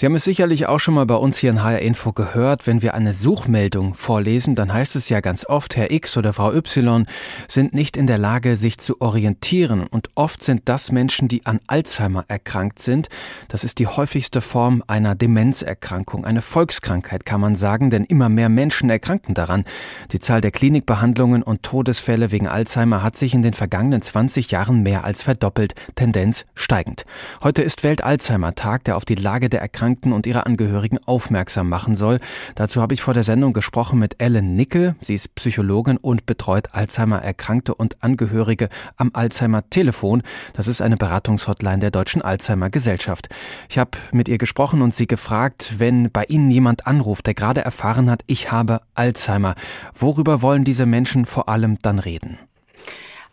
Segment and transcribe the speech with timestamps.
[0.00, 2.80] Sie haben es sicherlich auch schon mal bei uns hier in HR Info gehört, wenn
[2.80, 7.04] wir eine Suchmeldung vorlesen, dann heißt es ja ganz oft, Herr X oder Frau Y
[7.48, 9.86] sind nicht in der Lage, sich zu orientieren.
[9.86, 13.10] Und oft sind das Menschen, die an Alzheimer erkrankt sind.
[13.48, 18.48] Das ist die häufigste Form einer Demenzerkrankung, eine Volkskrankheit kann man sagen, denn immer mehr
[18.48, 19.64] Menschen erkranken daran.
[20.12, 24.82] Die Zahl der Klinikbehandlungen und Todesfälle wegen Alzheimer hat sich in den vergangenen 20 Jahren
[24.82, 27.04] mehr als verdoppelt, Tendenz steigend.
[27.42, 31.96] Heute ist Welt-Alzheimer-Tag, der auf die Lage der Erkrankten Erkrankten und ihre Angehörigen aufmerksam machen
[31.96, 32.20] soll.
[32.54, 34.94] Dazu habe ich vor der Sendung gesprochen mit Ellen Nickel.
[35.00, 40.22] Sie ist Psychologin und betreut Alzheimer-Erkrankte und Angehörige am Alzheimer-Telefon.
[40.52, 43.28] Das ist eine Beratungshotline der Deutschen Alzheimer-Gesellschaft.
[43.68, 47.62] Ich habe mit ihr gesprochen und sie gefragt, wenn bei Ihnen jemand anruft, der gerade
[47.62, 49.56] erfahren hat, ich habe Alzheimer,
[49.92, 52.38] worüber wollen diese Menschen vor allem dann reden?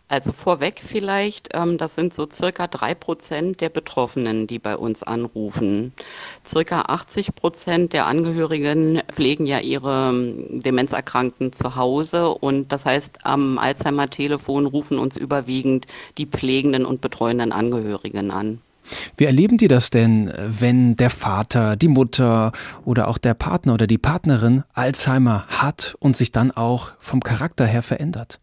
[0.08, 5.02] Also vorweg vielleicht, ähm, das sind so circa drei Prozent der Betroffenen, die bei uns
[5.02, 5.92] anrufen.
[6.46, 13.26] Circa 80 Prozent der Angehörigen pflegen ja ihre ähm, Demenzerkrankten zu Hause und das heißt,
[13.26, 15.86] am Alzheimer-Telefon rufen uns überwiegend
[16.16, 18.60] die pflegenden und betreuenden Angehörigen an.
[19.18, 22.52] Wie erleben die das denn, wenn der Vater, die Mutter
[22.86, 27.66] oder auch der Partner oder die Partnerin Alzheimer hat und sich dann auch vom Charakter
[27.66, 28.40] her verändert?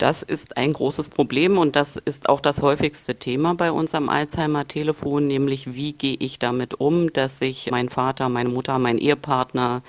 [0.00, 4.08] Das ist ein großes Problem und das ist auch das häufigste Thema bei uns am
[4.08, 9.82] Alzheimer-Telefon, nämlich wie gehe ich damit um, dass sich mein Vater, meine Mutter, mein Ehepartner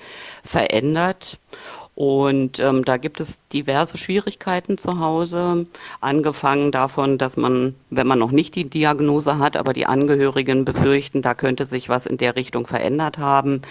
[0.44, 1.38] verändert.
[1.94, 5.64] Und ähm, da gibt es diverse Schwierigkeiten zu Hause,
[6.02, 11.22] angefangen davon, dass man, wenn man noch nicht die Diagnose hat, aber die Angehörigen befürchten,
[11.22, 13.62] da könnte sich was in der Richtung verändert haben,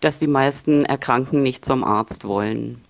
[0.00, 2.80] dass die meisten Erkrankten nicht zum Arzt wollen.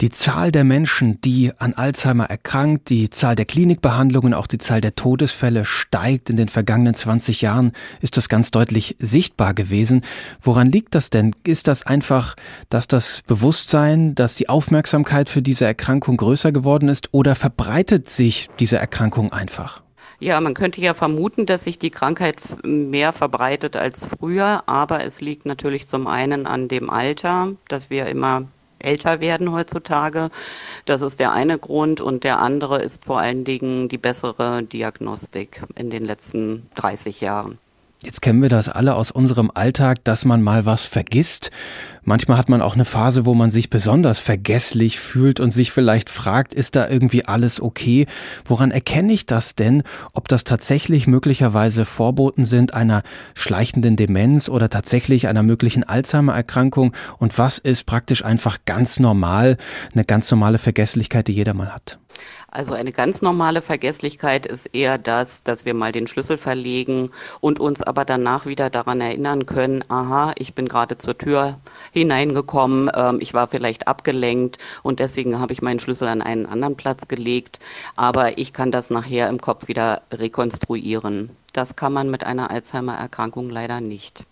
[0.00, 4.80] Die Zahl der Menschen, die an Alzheimer erkrankt, die Zahl der Klinikbehandlungen, auch die Zahl
[4.80, 6.30] der Todesfälle steigt.
[6.30, 10.02] In den vergangenen 20 Jahren ist das ganz deutlich sichtbar gewesen.
[10.40, 11.34] Woran liegt das denn?
[11.44, 12.34] Ist das einfach,
[12.68, 18.48] dass das Bewusstsein, dass die Aufmerksamkeit für diese Erkrankung größer geworden ist oder verbreitet sich
[18.58, 19.82] diese Erkrankung einfach?
[20.22, 25.20] Ja, man könnte ja vermuten, dass sich die Krankheit mehr verbreitet als früher, aber es
[25.20, 28.44] liegt natürlich zum einen an dem Alter, dass wir immer
[28.82, 30.30] älter werden heutzutage.
[30.84, 35.62] Das ist der eine Grund und der andere ist vor allen Dingen die bessere Diagnostik
[35.74, 37.58] in den letzten 30 Jahren.
[38.04, 41.52] Jetzt kennen wir das alle aus unserem Alltag, dass man mal was vergisst.
[42.02, 46.10] Manchmal hat man auch eine Phase, wo man sich besonders vergesslich fühlt und sich vielleicht
[46.10, 48.06] fragt, ist da irgendwie alles okay?
[48.44, 53.04] Woran erkenne ich das denn, ob das tatsächlich möglicherweise Vorboten sind einer
[53.34, 56.92] schleichenden Demenz oder tatsächlich einer möglichen Alzheimer-Erkrankung?
[57.18, 59.58] Und was ist praktisch einfach ganz normal,
[59.92, 62.00] eine ganz normale Vergesslichkeit, die jeder mal hat?
[62.50, 67.10] Also eine ganz normale Vergesslichkeit ist eher das, dass wir mal den Schlüssel verlegen
[67.40, 71.58] und uns aber danach wieder daran erinnern können, aha, ich bin gerade zur Tür
[71.92, 76.76] hineingekommen, ähm, ich war vielleicht abgelenkt und deswegen habe ich meinen Schlüssel an einen anderen
[76.76, 77.58] Platz gelegt,
[77.96, 81.30] aber ich kann das nachher im Kopf wieder rekonstruieren.
[81.52, 84.24] Das kann man mit einer Alzheimer-Erkrankung leider nicht.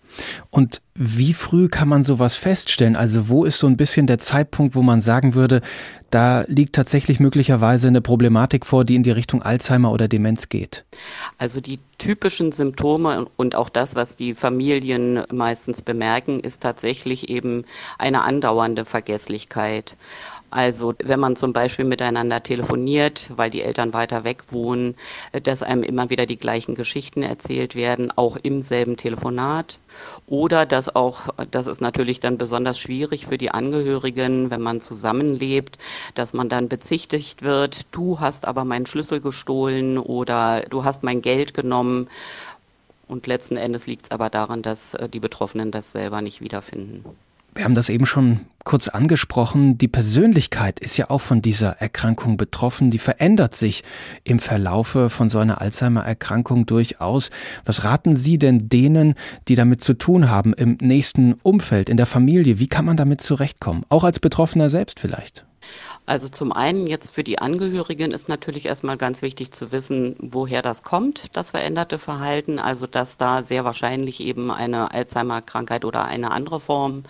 [0.49, 2.95] Und wie früh kann man sowas feststellen?
[2.95, 5.61] Also wo ist so ein bisschen der Zeitpunkt, wo man sagen würde,
[6.09, 10.83] da liegt tatsächlich möglicherweise eine Problematik vor, die in die Richtung Alzheimer oder Demenz geht?
[11.37, 17.63] Also die typischen Symptome und auch das, was die Familien meistens bemerken, ist tatsächlich eben
[17.97, 19.95] eine andauernde Vergesslichkeit.
[20.51, 24.95] Also wenn man zum Beispiel miteinander telefoniert, weil die Eltern weiter weg wohnen,
[25.31, 29.79] äh, dass einem immer wieder die gleichen Geschichten erzählt werden, auch im selben Telefonat.
[30.27, 35.77] Oder dass auch, das ist natürlich dann besonders schwierig für die Angehörigen, wenn man zusammenlebt,
[36.15, 41.21] dass man dann bezichtigt wird, du hast aber meinen Schlüssel gestohlen oder du hast mein
[41.21, 42.09] Geld genommen.
[43.07, 47.05] Und letzten Endes liegt es aber daran, dass äh, die Betroffenen das selber nicht wiederfinden.
[47.53, 49.77] Wir haben das eben schon kurz angesprochen.
[49.77, 52.91] Die Persönlichkeit ist ja auch von dieser Erkrankung betroffen.
[52.91, 53.83] Die verändert sich
[54.23, 57.29] im Verlaufe von so einer Alzheimer-Erkrankung durchaus.
[57.65, 59.15] Was raten Sie denn denen,
[59.47, 62.59] die damit zu tun haben, im nächsten Umfeld, in der Familie?
[62.59, 63.83] Wie kann man damit zurechtkommen?
[63.89, 65.45] Auch als Betroffener selbst vielleicht?
[66.07, 70.61] Also zum einen jetzt für die Angehörigen ist natürlich erstmal ganz wichtig zu wissen, woher
[70.61, 72.59] das kommt, das veränderte Verhalten.
[72.59, 77.03] Also dass da sehr wahrscheinlich eben eine Alzheimer-Krankheit oder eine andere Form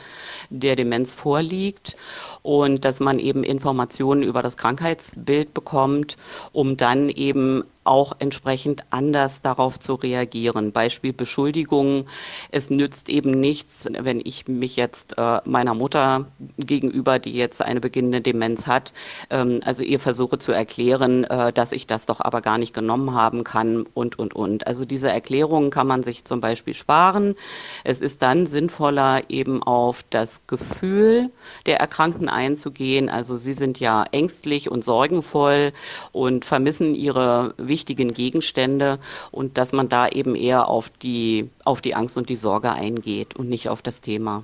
[0.49, 1.95] der Demenz vorliegt
[2.43, 6.17] und dass man eben Informationen über das Krankheitsbild bekommt,
[6.51, 10.71] um dann eben auch entsprechend anders darauf zu reagieren.
[10.71, 12.07] Beispiel Beschuldigungen.
[12.51, 16.27] Es nützt eben nichts, wenn ich mich jetzt äh, meiner Mutter
[16.57, 18.93] gegenüber, die jetzt eine beginnende Demenz hat,
[19.31, 23.15] ähm, also ihr versuche zu erklären, äh, dass ich das doch aber gar nicht genommen
[23.15, 24.67] haben kann und, und, und.
[24.67, 27.35] Also diese Erklärungen kann man sich zum Beispiel sparen.
[27.83, 31.31] Es ist dann sinnvoller, eben auf das Gefühl
[31.65, 33.09] der Erkrankten einzugehen.
[33.09, 35.73] Also sie sind ja ängstlich und sorgenvoll
[36.11, 38.99] und vermissen ihre wichtigen Gegenstände
[39.31, 43.35] und dass man da eben eher auf die, auf die Angst und die Sorge eingeht
[43.35, 44.43] und nicht auf das Thema.